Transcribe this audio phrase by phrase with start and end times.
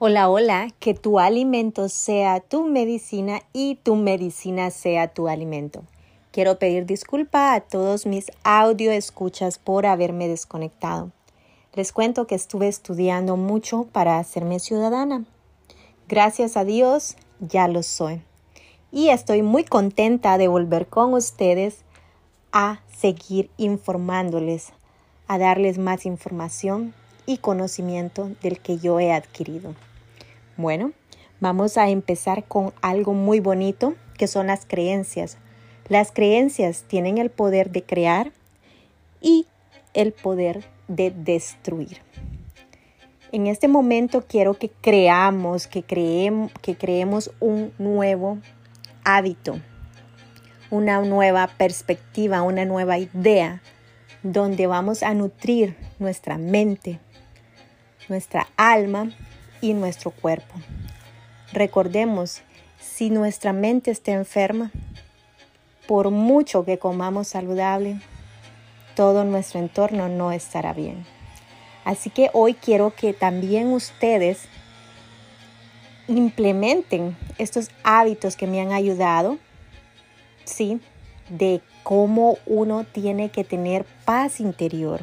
[0.00, 5.84] Hola, hola, que tu alimento sea tu medicina y tu medicina sea tu alimento.
[6.32, 11.12] Quiero pedir disculpa a todos mis audio escuchas por haberme desconectado.
[11.74, 15.26] Les cuento que estuve estudiando mucho para hacerme ciudadana.
[16.08, 18.20] Gracias a Dios ya lo soy.
[18.90, 21.84] Y estoy muy contenta de volver con ustedes
[22.50, 24.72] a seguir informándoles,
[25.28, 26.94] a darles más información
[27.26, 29.74] y conocimiento del que yo he adquirido.
[30.56, 30.92] Bueno,
[31.40, 35.38] vamos a empezar con algo muy bonito que son las creencias.
[35.88, 38.32] Las creencias tienen el poder de crear
[39.20, 39.46] y
[39.92, 41.98] el poder de destruir.
[43.32, 48.38] En este momento quiero que creamos, que, creemos, que creemos un nuevo
[49.02, 49.58] hábito,
[50.70, 53.60] una nueva perspectiva, una nueva idea,
[54.24, 56.98] donde vamos a nutrir nuestra mente,
[58.08, 59.12] nuestra alma
[59.60, 60.54] y nuestro cuerpo.
[61.52, 62.40] Recordemos,
[62.80, 64.72] si nuestra mente está enferma,
[65.86, 68.00] por mucho que comamos saludable,
[68.96, 71.04] todo nuestro entorno no estará bien.
[71.84, 74.48] Así que hoy quiero que también ustedes
[76.08, 79.38] implementen estos hábitos que me han ayudado,
[80.44, 80.80] ¿sí?
[81.28, 85.02] De cómo uno tiene que tener paz interior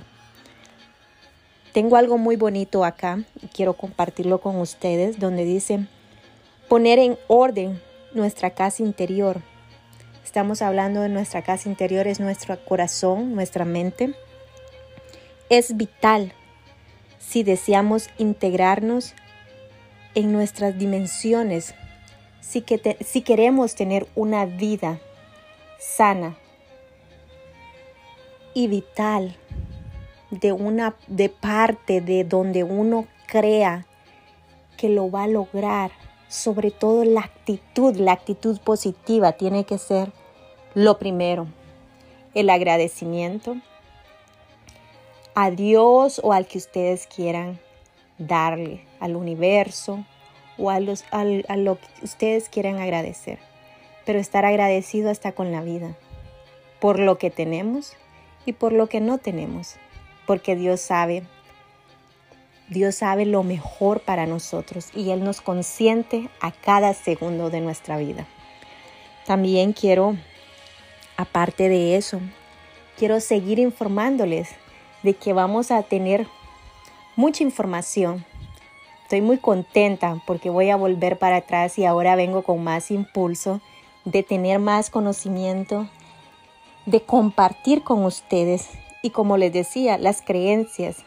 [1.74, 5.88] tengo algo muy bonito acá y quiero compartirlo con ustedes donde dice
[6.68, 7.82] poner en orden
[8.14, 9.42] nuestra casa interior.
[10.22, 14.14] Estamos hablando de nuestra casa interior, es nuestro corazón, nuestra mente.
[15.50, 16.34] Es vital
[17.20, 19.14] si deseamos integrarnos
[20.14, 21.74] en nuestras dimensiones,
[22.42, 22.66] si,
[23.00, 25.00] si queremos tener una vida
[25.80, 26.36] sana
[28.54, 29.36] y vital
[30.30, 33.86] de una de parte de donde uno crea
[34.78, 35.92] que lo va a lograr,
[36.28, 40.12] sobre todo la actitud, la actitud positiva tiene que ser
[40.74, 41.48] lo primero.
[42.34, 43.58] El agradecimiento
[45.36, 47.60] a Dios o al que ustedes quieran
[48.18, 50.06] darle, al universo
[50.58, 53.40] o a, los, a lo que ustedes quieran agradecer.
[54.06, 55.96] Pero estar agradecido hasta con la vida,
[56.80, 57.96] por lo que tenemos
[58.46, 59.78] y por lo que no tenemos
[60.26, 61.24] porque Dios sabe,
[62.70, 67.98] Dios sabe lo mejor para nosotros y Él nos consiente a cada segundo de nuestra
[67.98, 68.26] vida.
[69.26, 70.16] También quiero,
[71.18, 72.22] aparte de eso,
[72.98, 74.50] quiero seguir informándoles
[75.04, 76.28] de que vamos a tener
[77.18, 78.24] mucha información.
[79.04, 83.60] Estoy muy contenta porque voy a volver para atrás y ahora vengo con más impulso
[84.06, 85.90] de tener más conocimiento,
[86.86, 88.70] de compartir con ustedes
[89.02, 90.98] y como les decía, las creencias.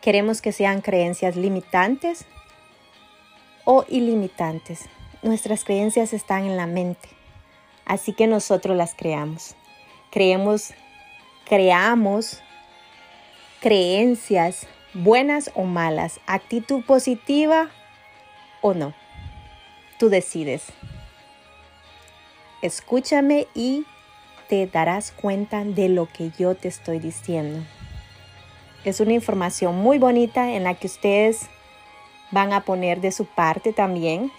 [0.00, 2.26] Queremos que sean creencias limitantes
[3.64, 4.86] o ilimitantes.
[5.22, 7.08] Nuestras creencias están en la mente,
[7.86, 9.54] así que nosotros las creamos.
[10.10, 10.74] Creemos,
[11.46, 12.40] creamos
[13.60, 17.70] creencias buenas o malas, actitud positiva
[18.60, 18.94] o no.
[19.98, 20.66] Tú decides.
[22.62, 23.84] Escúchame y
[24.54, 27.64] te darás cuenta de lo que yo te estoy diciendo.
[28.84, 31.48] Es una información muy bonita en la que ustedes
[32.30, 34.30] van a poner de su parte también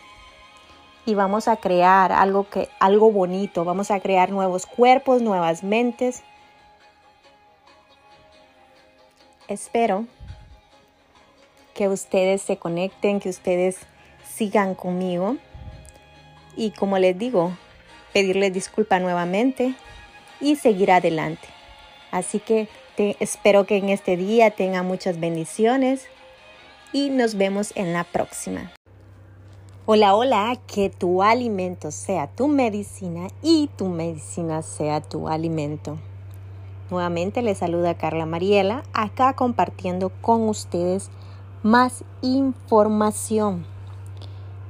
[1.06, 6.24] y vamos a crear algo que algo bonito, vamos a crear nuevos cuerpos, nuevas mentes.
[9.50, 10.06] Espero
[11.74, 13.80] que ustedes se conecten, que ustedes
[14.24, 15.36] sigan conmigo
[16.56, 17.52] y como les digo,
[18.14, 19.76] pedirles disculpa nuevamente
[20.45, 21.47] y seguir adelante.
[22.11, 26.06] Así que te espero que en este día tenga muchas bendiciones
[26.94, 28.72] y nos vemos en la próxima.
[29.88, 35.97] Hola, hola, que tu alimento sea tu medicina y tu medicina sea tu alimento.
[36.91, 41.09] Nuevamente les saluda Carla Mariela, acá compartiendo con ustedes
[41.63, 43.66] más información.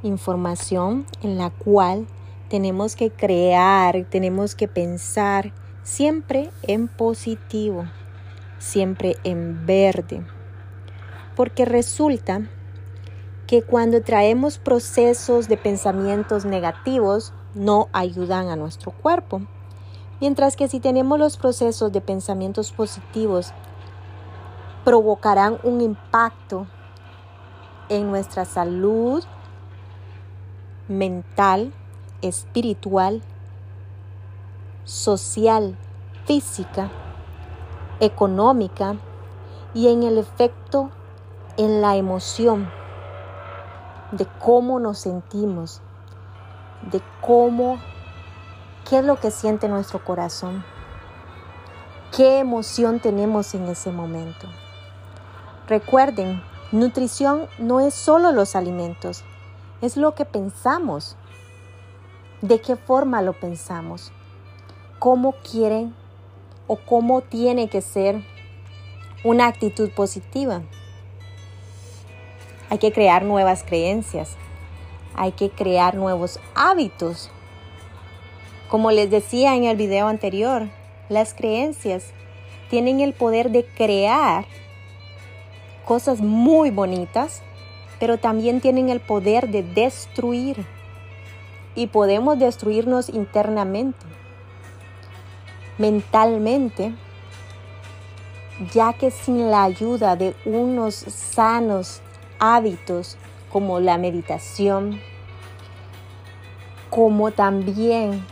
[0.04, 2.08] Información en la cual
[2.48, 5.52] tenemos que crear, tenemos que pensar
[5.86, 7.86] siempre en positivo,
[8.58, 10.26] siempre en verde.
[11.36, 12.42] Porque resulta
[13.46, 19.44] que cuando traemos procesos de pensamientos negativos no ayudan a nuestro cuerpo.
[20.20, 23.54] Mientras que si tenemos los procesos de pensamientos positivos,
[24.84, 26.66] provocarán un impacto
[27.90, 29.24] en nuestra salud
[30.88, 31.72] mental,
[32.24, 33.22] espiritual,
[34.86, 35.76] social,
[36.26, 36.90] física,
[38.00, 38.96] económica
[39.74, 40.90] y en el efecto
[41.58, 42.70] en la emoción.
[44.12, 45.82] de cómo nos sentimos,
[46.92, 47.80] de cómo,
[48.88, 50.64] qué es lo que siente nuestro corazón,
[52.16, 54.48] qué emoción tenemos en ese momento.
[55.68, 56.42] Recuerden,
[56.72, 59.24] nutrición no es solo los alimentos,
[59.82, 61.18] es lo que pensamos,
[62.42, 64.12] de qué forma lo pensamos,
[65.06, 65.94] cómo quieren
[66.66, 68.24] o cómo tiene que ser
[69.24, 70.64] una actitud positiva.
[72.72, 74.36] Hay que crear nuevas creencias,
[75.16, 77.30] hay que crear nuevos hábitos.
[78.68, 80.70] Como les decía en el video anterior,
[81.08, 82.12] las creencias
[82.72, 84.48] tienen el poder de crear
[85.86, 87.44] cosas muy bonitas,
[88.00, 90.66] pero también tienen el poder de destruir.
[91.76, 94.04] Y podemos destruirnos internamente,
[95.78, 96.94] mentalmente,
[98.74, 102.02] ya que sin la ayuda de unos sanos
[102.40, 103.18] hábitos
[103.52, 105.00] como la meditación,
[106.90, 108.26] como también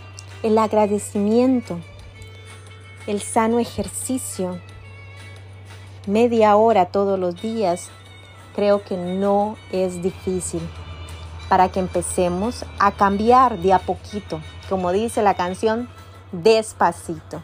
[0.44, 1.80] el agradecimiento,
[3.08, 4.60] el sano ejercicio,
[6.08, 7.90] media hora todos los días,
[8.56, 10.62] creo que no es difícil
[11.50, 15.90] para que empecemos a cambiar de a poquito, como dice la canción,
[16.34, 17.42] despacito.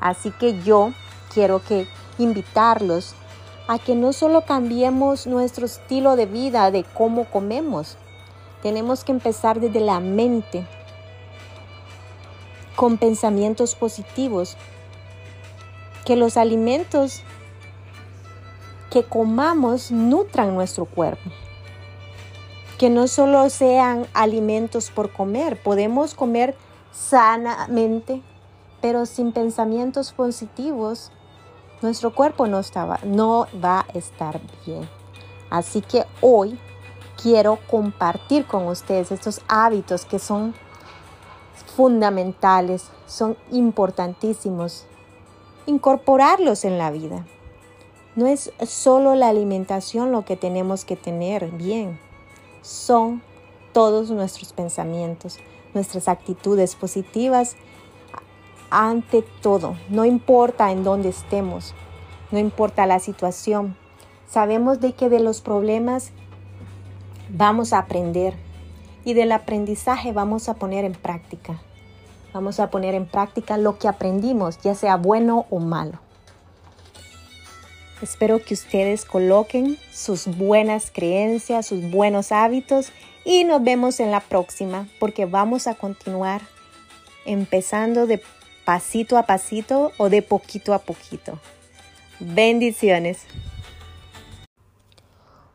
[0.00, 0.92] Así que yo
[1.32, 1.88] quiero que
[2.18, 3.14] invitarlos
[3.68, 7.96] a que no solo cambiemos nuestro estilo de vida, de cómo comemos,
[8.62, 10.66] tenemos que empezar desde la mente,
[12.76, 14.56] con pensamientos positivos,
[16.04, 17.22] que los alimentos
[18.90, 21.30] que comamos nutran nuestro cuerpo.
[22.78, 26.54] Que no solo sean alimentos por comer, podemos comer
[26.96, 28.22] sanamente,
[28.80, 31.12] pero sin pensamientos positivos,
[31.82, 32.62] nuestro cuerpo no,
[33.04, 34.88] no va a estar bien.
[35.50, 36.58] Así que hoy
[37.22, 40.54] quiero compartir con ustedes estos hábitos que son
[41.76, 44.86] fundamentales, son importantísimos.
[45.66, 47.26] Incorporarlos en la vida.
[48.14, 52.00] No es solo la alimentación lo que tenemos que tener bien,
[52.62, 53.22] son
[53.74, 55.38] todos nuestros pensamientos,
[55.76, 57.54] nuestras actitudes positivas
[58.70, 59.76] ante todo.
[59.88, 61.74] No importa en dónde estemos,
[62.32, 63.76] no importa la situación.
[64.28, 66.10] Sabemos de que de los problemas
[67.28, 68.34] vamos a aprender
[69.04, 71.60] y del aprendizaje vamos a poner en práctica.
[72.32, 76.05] Vamos a poner en práctica lo que aprendimos, ya sea bueno o malo.
[78.02, 82.92] Espero que ustedes coloquen sus buenas creencias, sus buenos hábitos
[83.24, 86.42] y nos vemos en la próxima porque vamos a continuar
[87.24, 88.22] empezando de
[88.66, 91.38] pasito a pasito o de poquito a poquito.
[92.20, 93.20] Bendiciones.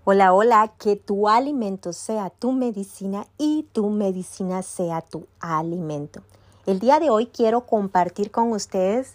[0.04, 6.24] Hola, hola, que tu alimento sea tu medicina y tu medicina sea tu alimento.
[6.66, 9.14] El día de hoy quiero compartir con ustedes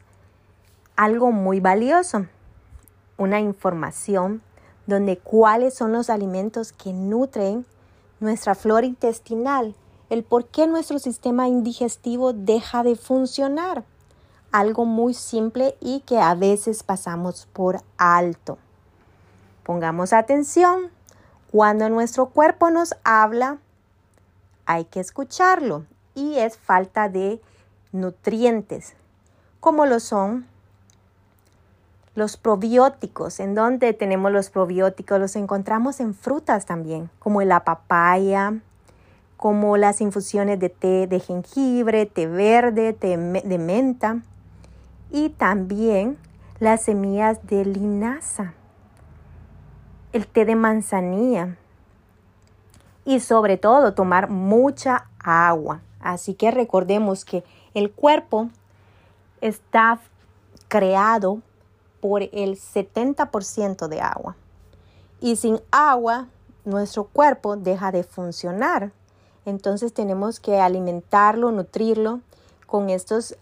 [0.95, 2.27] algo muy valioso
[3.19, 4.43] una información
[4.87, 7.67] donde cuáles son los alimentos que nutren
[8.21, 9.75] nuestra flora intestinal,
[10.11, 13.85] el por qué nuestro sistema indigestivo deja de funcionar.
[14.53, 18.59] Algo muy simple y que a veces pasamos por alto.
[19.65, 20.91] Pongamos atención.
[21.51, 23.59] Cuando nuestro cuerpo nos habla,
[24.67, 27.41] hay que escucharlo y es falta de
[27.93, 28.95] nutrientes,
[29.61, 30.47] como lo son
[32.17, 35.21] los probióticos, ¿en dónde tenemos los probióticos?
[35.21, 38.55] Los encontramos en frutas también, como la papaya,
[39.37, 44.23] como las infusiones de té de jengibre, té verde, té de menta
[45.11, 46.17] y también
[46.59, 48.55] las semillas de linaza,
[50.15, 51.59] el té de manzanilla
[53.05, 55.83] y sobre todo tomar mucha agua.
[56.01, 57.45] Así que recordemos que
[57.75, 58.49] el cuerpo
[59.43, 59.99] está
[60.69, 61.43] creado
[62.09, 64.37] por el 70% de agua.
[65.19, 66.29] Y sin agua,
[66.65, 68.93] nuestro cuerpo deja de funcionar.
[69.45, 72.21] Entonces tenemos que alimentarlo, nutrirlo
[72.69, 73.37] con estos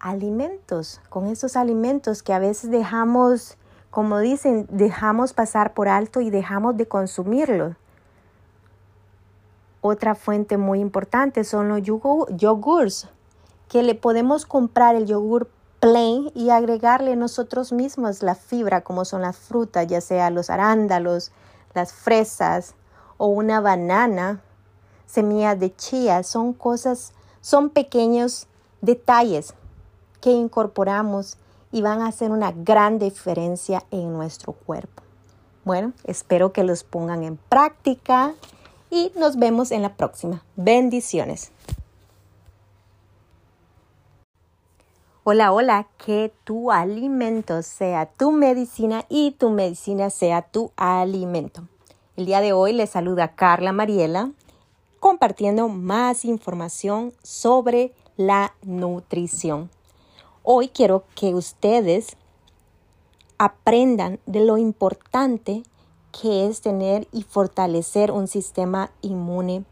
[0.00, 3.56] alimentos, con estos alimentos que a veces dejamos,
[3.90, 7.74] como dicen, dejamos pasar por alto y dejamos de consumirlo.
[9.80, 13.08] Otra fuente muy importante son los yogurts
[13.70, 15.48] que le podemos comprar el yogur
[15.78, 21.30] plain y agregarle nosotros mismos la fibra como son las frutas, ya sea los arándalos,
[21.72, 22.74] las fresas
[23.16, 24.40] o una banana,
[25.06, 28.48] semillas de chía, son cosas, son pequeños
[28.80, 29.54] detalles
[30.20, 31.38] que incorporamos
[31.70, 35.04] y van a hacer una gran diferencia en nuestro cuerpo.
[35.64, 38.34] Bueno, espero que los pongan en práctica
[38.90, 40.42] y nos vemos en la próxima.
[40.56, 41.52] Bendiciones.
[45.32, 51.68] Hola, hola, que tu alimento sea tu medicina y tu medicina sea tu alimento.
[52.16, 54.32] El día de hoy les saluda Carla Mariela
[54.98, 59.70] compartiendo más información sobre la nutrición.
[60.42, 62.16] Hoy quiero que ustedes
[63.38, 65.62] aprendan de lo importante
[66.10, 69.62] que es tener y fortalecer un sistema inmune,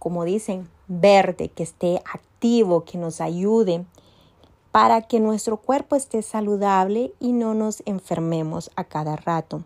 [0.00, 3.84] como dicen, verde, que esté activo, que nos ayude
[4.76, 9.62] para que nuestro cuerpo esté saludable y no nos enfermemos a cada rato.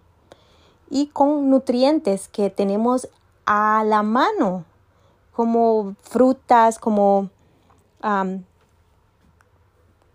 [0.88, 3.09] Y con nutrientes que tenemos
[3.45, 4.64] a la mano,
[5.33, 7.29] como frutas, como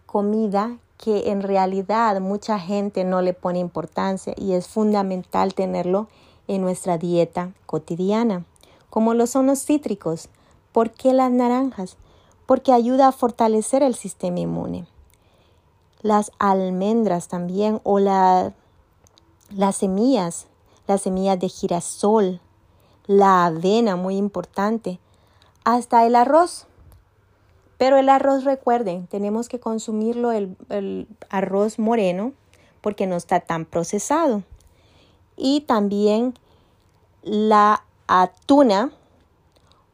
[0.05, 6.07] comida que en realidad mucha gente no le pone importancia y es fundamental tenerlo
[6.47, 8.45] en nuestra dieta cotidiana,
[8.89, 10.29] como lo son los cítricos.
[10.71, 11.97] ¿Por qué las naranjas?
[12.45, 14.87] Porque ayuda a fortalecer el sistema inmune.
[16.01, 18.53] Las almendras también o las
[19.71, 20.47] semillas,
[20.87, 22.39] las semillas de girasol,
[23.07, 24.99] la avena, muy importante,
[25.63, 26.67] hasta el arroz
[27.77, 32.33] pero el arroz, recuerden, tenemos que consumirlo el, arroz moreno
[32.81, 34.43] porque no está tan procesado.
[35.35, 36.33] Y también
[37.21, 38.91] la atuna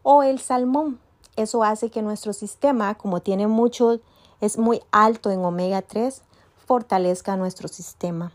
[0.04, 1.00] o el salmón.
[1.36, 4.00] Eso hace que nuestro sistema, como tiene mucho,
[4.42, 6.22] es muy alto en omega 3,
[6.66, 8.32] fortalezca nuestro sistema.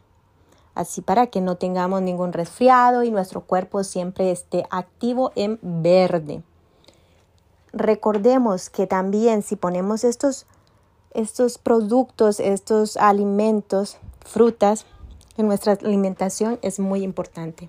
[0.74, 6.42] Así para que no tengamos ningún resfriado y nuestro cuerpo siempre esté activo en verde
[7.76, 10.46] recordemos que también si ponemos estos,
[11.12, 14.86] estos productos, estos alimentos, frutas
[15.36, 17.68] en nuestra alimentación es muy importante.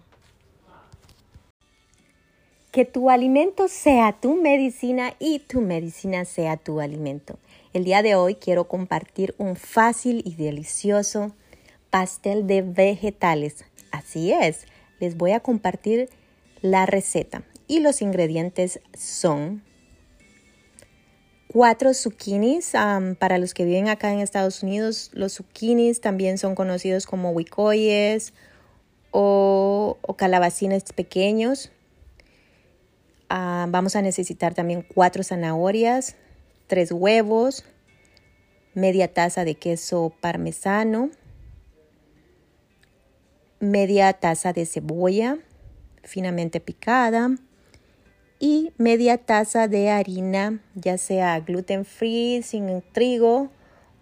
[2.77, 7.39] Que tu alimento sea tu medicina y tu medicina sea tu alimento.
[7.73, 11.33] El día de hoy quiero compartir un fácil y delicioso
[11.89, 13.65] pastel de vegetales.
[13.89, 14.67] Así es,
[14.99, 16.11] les voy a compartir
[16.61, 19.63] la receta y los ingredientes son
[21.47, 22.73] cuatro zucchinis.
[23.17, 28.35] para los que viven acá en Estados Unidos, los zucchinis también son conocidos como huicoyes
[29.09, 31.71] o, calabacines pequeños.
[33.29, 36.15] Vamos a necesitar también cuatro zanahorias,
[36.67, 37.65] tres huevos,
[38.73, 41.09] media taza de queso parmesano,
[43.59, 45.37] media taza de cebolla
[46.03, 47.31] finamente picada,
[48.39, 53.49] y media taza de harina, ya sea gluten free, sin trigo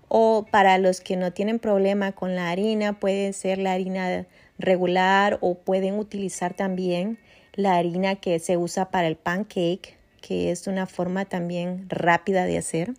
[0.08, 4.28] o para los que no tienen problema con la harina, puede ser la harina
[4.58, 7.18] regular o pueden utilizar también
[7.56, 12.58] la harina que se usa para el pancake, que es una forma también rápida de
[12.58, 12.94] hacer.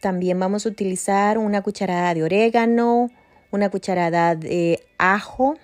[0.00, 3.10] También vamos a utilizar una cucharada de orégano,
[3.50, 5.56] una cucharada de ajo,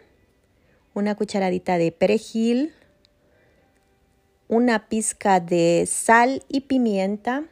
[0.94, 2.72] una cucharadita de perejil,
[4.48, 7.44] una pizca de sal y pimienta,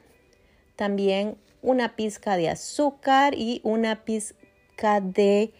[0.76, 5.52] también una pizca de azúcar y una pizca de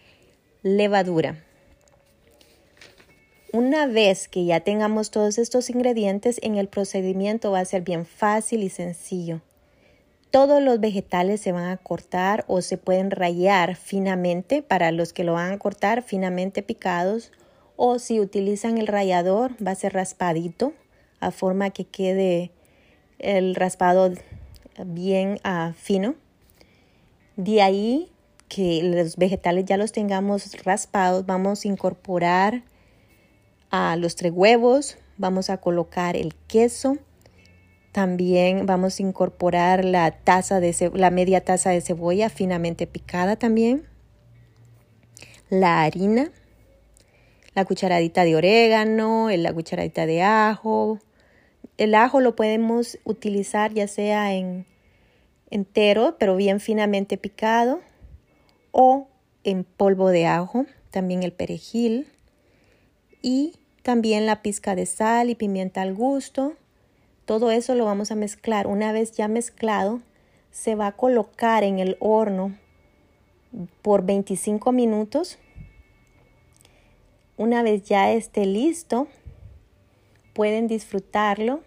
[0.61, 1.44] levadura.
[3.55, 8.05] Una vez que ya tengamos todos estos ingredientes en el procedimiento va a ser bien
[8.05, 9.39] fácil y sencillo.
[10.29, 15.23] Todos los vegetales se van a cortar o se pueden rayar finamente para los que
[15.23, 17.31] lo van a cortar finamente picados
[17.77, 20.73] o si utilizan el rallador va a ser raspadito
[21.21, 22.51] a forma que quede
[23.19, 24.11] el raspado
[24.85, 26.15] bien uh, fino.
[27.37, 28.11] De ahí
[28.49, 32.63] que los vegetales ya los tengamos raspados, vamos a incorporar
[33.77, 36.97] a los tres huevos, vamos a colocar el queso,
[37.91, 43.85] también vamos a incorporar la taza de la media taza de cebolla finamente picada también,
[45.49, 46.31] la harina,
[47.53, 50.99] la cucharadita de orégano, la cucharadita de ajo.
[51.77, 54.65] El ajo lo podemos utilizar ya sea en
[55.49, 57.81] entero, pero bien finamente picado,
[58.71, 59.09] o
[59.43, 62.07] en polvo de ajo, también el perejil.
[63.21, 63.53] Y
[63.85, 66.55] también la pizca de sal y pimienta al gusto.
[67.23, 68.67] Todo eso lo vamos a mezclar.
[68.67, 70.01] Una vez ya mezclado,
[70.51, 72.57] se va a colocar en el horno
[73.81, 75.37] por 25 minutos
[77.37, 79.07] una vez ya esté listo,
[80.33, 81.59] pueden disfrutarlo.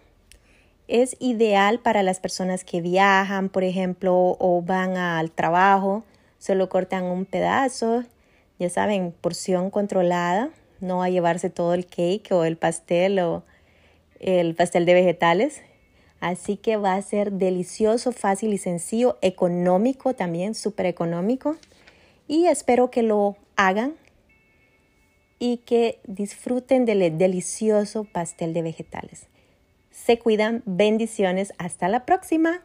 [0.87, 6.03] Es ideal para las personas que viajan, por ejemplo, o van al trabajo,
[6.39, 8.03] solo cortan un pedazo,
[8.57, 10.49] Ya saben, porción controlada,
[10.81, 13.43] no a llevarse todo el cake o el pastel o
[14.19, 15.61] el pastel de vegetales.
[16.19, 21.55] Así que va a ser delicioso, fácil y sencillo, económico también, súper económico.
[22.27, 23.95] Y espero que lo hagan
[25.39, 29.27] y que disfruten del delicioso pastel de vegetales.
[29.91, 32.61] Se cuidan, bendiciones, hasta la próxima.